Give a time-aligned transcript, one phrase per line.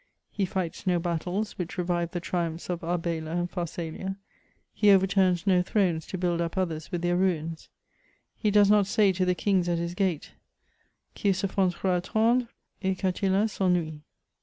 [0.31, 4.15] He fights no battles which revive the triumphs of Arbela and Pharsalia;
[4.73, 7.69] he overturns no thrones to build up others with their ruins;
[8.35, 10.31] he does not say to the kings at his gate:
[10.73, 12.47] *< Qu'ils se font trop attendre,
[12.81, 14.01] et qu'Attila s'emiuie."